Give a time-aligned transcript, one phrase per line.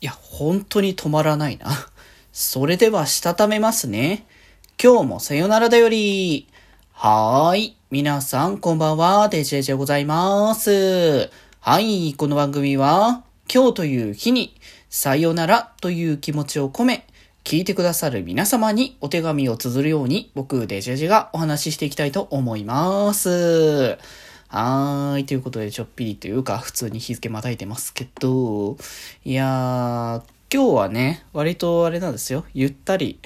[0.00, 1.66] いや、本当に止まらないな。
[2.32, 4.26] それでは、したためますね。
[4.80, 6.46] 今日もさよならだより。
[6.92, 7.76] はーい。
[7.90, 9.28] 皆さん、こんばんは。
[9.28, 11.30] デジェジでございます。
[11.58, 12.14] はい。
[12.14, 14.54] この番組は、今日という日に、
[14.88, 17.04] さよならという気持ちを込め、
[17.42, 23.98] 聞いてくださる皆様にお手紙を綴るように、僕、デジェジがお話ししていきたいと思います。
[24.50, 25.26] はーい。
[25.26, 28.78] ということで、ちょっぴりというか、普通に日付またいてますけど、
[29.22, 32.46] いやー、今日はね、割とあれなんですよ。
[32.54, 33.18] ゆったり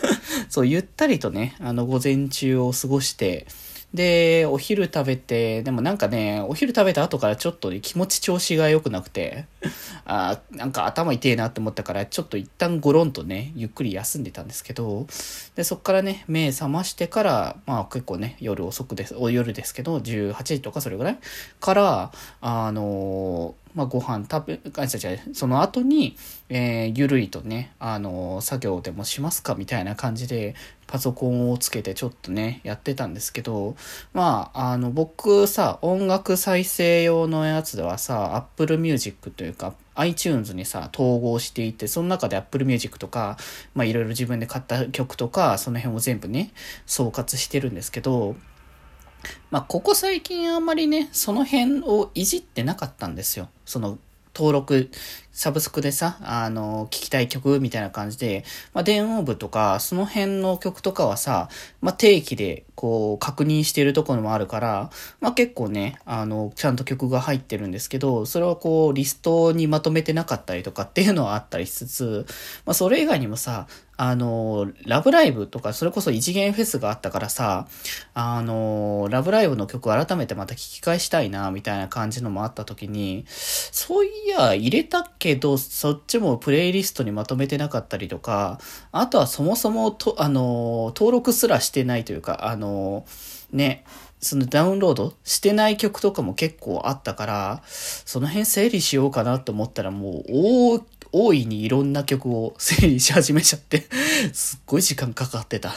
[0.48, 3.46] そう、ゆったりとね、あの、午前中を過ごして、
[3.92, 9.46] で、お昼食べて、でもなんかね、お昼食べた後からちょっと気持ち調子が良くなくて、
[10.04, 15.06] あなんか頭痛えなって思ったから、ちょっと一旦ゴロンとね、ゆっくり休んでたんですけど、
[15.56, 21.18] で、そっからね、目覚ましてから、まあ結構ね、夜遅くです、お夜ですけど、18時とかそれぐらい
[21.58, 26.16] から、あのまあ、ご飯食べ、あ、違う違うその後に、
[26.48, 30.54] えー、ゆるいとね、あの作業でもしますかみたいな感じで、
[30.86, 33.76] パソコンをつけてちょっとね、やってたんですけど、
[34.12, 43.36] まあ、あの、僕さ、音楽再生用のやつではさ、Apple Music というか、iTunes にさ、統合していて、その中で Apple Music とか、
[43.74, 46.50] まあいろいろ自分で買った曲とか、その辺を全部ね、
[46.86, 48.34] 総括してるんですけど、
[49.50, 53.48] まあ、ここ最近あんまりね、その辺をいじってなかったんですよ。
[53.64, 53.98] その、
[54.34, 54.90] 登録、
[55.40, 61.48] サブスクでさ、あの、聴きたい曲みたいな感じで、まあ、電音部とか、その辺の曲とかはさ、
[61.80, 72.26] まあ、定期で、こう、確認してるところもあるから、まあ、結構ね、あの、ちゃんと曲が入ってるんですけど、それはこう、リストにまとめてなかったりとかっていうのはあったりしつつ、
[72.66, 73.66] まあ、それ以外にもさ、
[73.96, 77.66] あの、ラブライブとか、それこそ異次元フェスがあったからさ、
[78.14, 85.29] あの、ラブライブの曲改めてまた聞き返したいな、みたいな感じのもあった時に、そういや、入れたっけ？
[85.34, 88.58] けど、そっちもプレイリストにまとめてなかったりとか、
[88.92, 93.04] あとはそもそもと、あの、登録すらしてないというか、あの、
[93.52, 93.84] ね、
[94.20, 100.78] そのダウンロードしてない曲とかも結構あったから、その辺整理しようかなと思ったらもう大
[101.12, 103.84] 大いにいろんな曲を整理し始めちゃって
[104.32, 105.74] すっごい時間かかってた。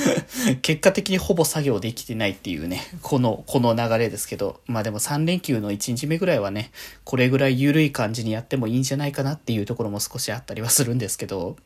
[0.62, 6.70] 結果的にほぼ作業できてないっていうね、この、この流れですけど、まあでも3連休の1日目ぐらいはね、
[7.04, 11.56] これぐらい緩い感じにやってもいいんじゃないかなっていうところも少しあったりはするんですけど、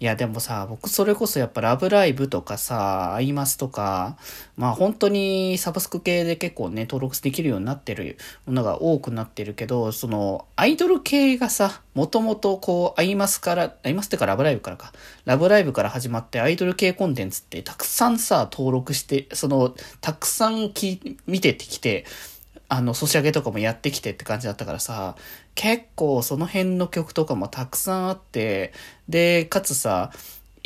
[0.00, 4.16] いやでもさ、僕それこそやっぱラブライブとかさ、アイマスとか、
[4.56, 14.92] まあ本当にサブスク系で結構ね、登録できるようになってるものが多くなってるけど、その、アイドル系がさ、もともととこう、アイマスから、アイマスってかラブライブからか、
[15.24, 22.04] ラブライブから始まってアイドル系コンテンツってたくさんさ、登録して、その、たくさんき見ててきて、
[22.68, 25.16] あの、ソシャゲとかもやってきてって感じだったからさ、
[25.54, 28.72] 結構その辺の曲とかもたくさんあって、
[29.08, 30.10] で、かつさ、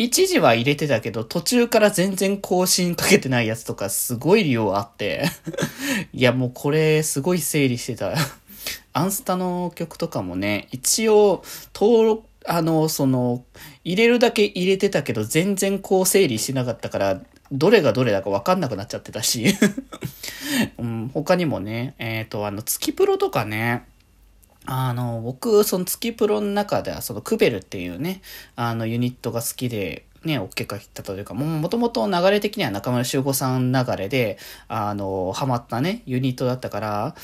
[0.01, 5.25] 一時は入れてたけど、途中から全然更新かけてないやつとかすごい量あって。
[6.15, 8.15] いや、もうこれすごい整理してた。
[8.93, 11.43] アンスタの曲とかもね、一応、
[11.75, 13.45] 登録、あの、その、
[13.85, 17.21] 入れるだけ入れてたけど、全然こう整理しなかったから、
[17.51, 19.55] どれがどれだかわかんなくなっちゃってたし、
[20.79, 23.85] うん、他にもね、えっ、ー、と、あの、月プロとかね、
[24.67, 28.21] あの、僕、その月プロの中では、そのクベルっていうね、
[28.55, 34.37] あの、ユニットが好きで、ね、おっけかったというか、ももともと流れ的には中村修吾さん流れで、
[34.67, 37.15] あの、ハマったね、ユニットだったから、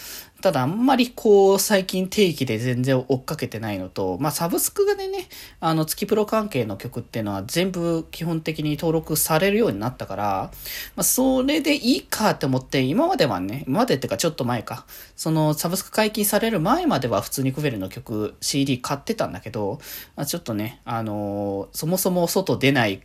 [0.44, 5.26] ただあんまりこう、最近定期で全然追っかけてないのと、まあサブスクでね、
[5.58, 10.50] あの、月プロ関係の曲っていうのは全部基本的に登録されるようになったから、
[10.96, 14.84] まあそれでいいかって思って、今まではね、今までってかちょっと前か、
[15.16, 19.80] そのサブスク解禁される前までは普通にクベルの曲、CD 買ってたんだけど、
[20.14, 23.00] まあちょっとね、あのー、そもそも外出ない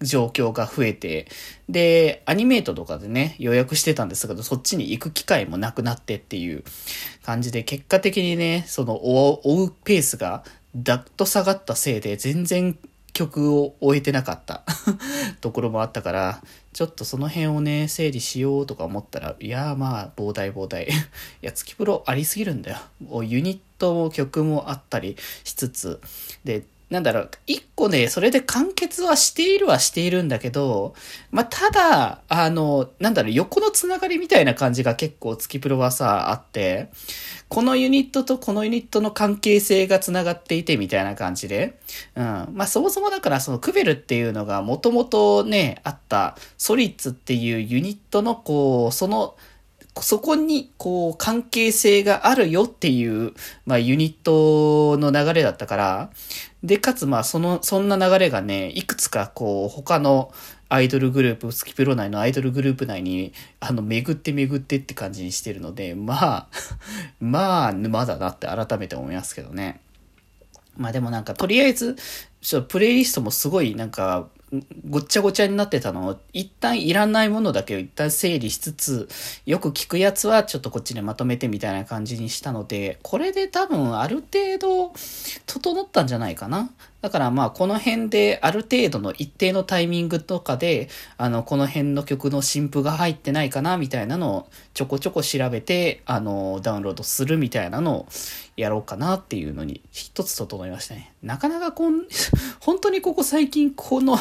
[0.00, 1.28] 状況が増えて、
[1.68, 6.64] で、アニメートとかでね、予約してたんですけど、そっちに行く機会もなくなってっていう
[7.22, 12.78] 感じで、結果的にね、その追うペースがダッと下がったせいで、全然
[13.14, 14.64] 曲を終えてなかった
[15.40, 20.84] ところもあったから、ちょっとその辺をね、整理しようとか思ったら、いやまあ、膨大膨大。
[20.88, 20.88] い
[21.40, 23.22] や、月プロありすぎるんだよ。
[23.22, 26.00] ユニットも曲もあったりしつつ、
[26.42, 26.64] で、
[26.94, 30.94] なんだろう、一個ね、それで完結はしているはしているんだけど、
[31.32, 36.90] まあ、ただ、あの、なんだろう、横のつながりみたいな感じが結構月プロはさ、あって、
[37.48, 41.80] このユニットとこのユニットの関係性がつながっていてみたいな感じで、
[42.14, 42.24] うん。
[42.52, 49.34] まあ、そもそもだからそのクベルっていうのがもともとね、あったソリッツっていうユニットのこう、その、
[50.02, 53.32] そこに、こう、関係性があるよっていう、
[53.64, 56.10] まあ、ユニットの流れだったから、
[56.64, 60.32] で、かつ、まあ、その、そんな流れがね、いくつか、こう、他の
[60.68, 66.48] アイドルグループ、スキプロ内のアイドルグループ内に、あの、巡って巡ってって感じにしてるので、まあ、
[67.20, 69.80] まあ、沼だなって改めて思いますけどね。
[70.76, 71.96] まあでもなんか、とりあえず、
[72.40, 74.28] ちょっとプレイリストもすごいなんか、
[74.88, 79.08] ごっちゃごちゃになってたのを、一旦いらないものだけを一旦整理しつつ、
[79.46, 84.92] よく聞くやつはちょっとこっちでまとめてみたいな感じにしたので、これで多分ある程度
[85.46, 86.70] 整ったんじゃないかな。
[87.04, 98.06] だからまあこの辺である程度の一定のタイミングとかで、あの、この辺の曲の新譜が入ってないかなみたいなのをちょこちょこ調べて、あの、ダウンロードするみたいなのを
[98.56, 101.12] やろうかなっていうのに一つ整いましたね。
[101.22, 102.06] なかなかこん、
[102.58, 104.18] 本当にここ最近この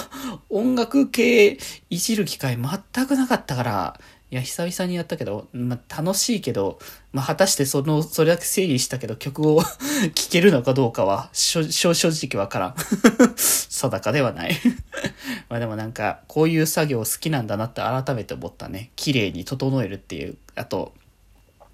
[0.50, 1.58] 音楽系
[1.90, 4.00] いじる機会全くなかったから、
[4.34, 6.80] いや、久々にやったけど、ま、楽しいけど、
[7.12, 9.62] まあ、果たしてその、それだけ整理したけど曲を
[10.16, 12.76] 聴けるのかどうかは、正直わからん。
[13.38, 14.56] 定かではない。
[15.50, 18.90] まあでもなんか、こういう作業好きなんだなって改めて思ったね。
[18.96, 20.36] 綺麗に整えるっていう。
[20.56, 20.96] あと、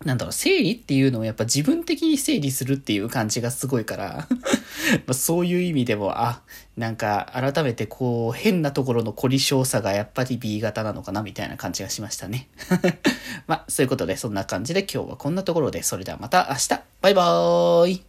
[0.05, 4.27] なんだろう、整理っていうのをやっぱ自分的に整理するっていう感じがすごいから。
[5.05, 6.41] まそういう意味でも、あ、
[6.77, 12.47] なんか改めてこう変なところの凝り性さがやっぱり B 型なのかなみたいな感じがしましたね。
[13.45, 16.81] まあそういうことでそんな感じで今日はこんなところで、それではまた明日。
[17.01, 18.08] バイバーイ。